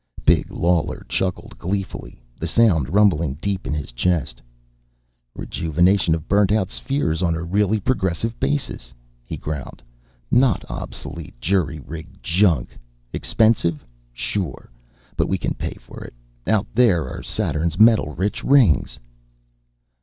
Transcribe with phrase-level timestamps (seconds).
[0.25, 4.41] Big Lawler chuckled gleefully, the sound rumbling deep in his chest.
[5.35, 9.83] "Rejuvenation of burnt out spheres on a really progressive basis," he growled.
[10.31, 12.75] "No obsolete, jury rigged junk!
[13.13, 13.85] Expensive?
[14.11, 14.71] Sure!
[15.15, 16.15] But we can pay for it!
[16.47, 18.97] Out there are Saturn's metal rich Rings!"